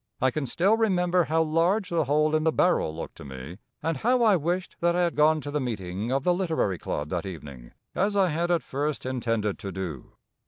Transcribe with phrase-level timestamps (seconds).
[0.19, 3.97] I can still remember how large the hole in the barrel looked to me, and
[3.97, 7.23] how I wished that I had gone to the meeting of the Literary club that
[7.27, 10.13] evening, as I had at first intended to do.